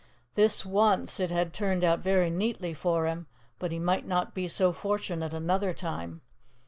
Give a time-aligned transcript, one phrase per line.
[0.33, 3.27] This once, it had turned out very neatly for him,
[3.59, 6.21] but he might not be so fortunate another time.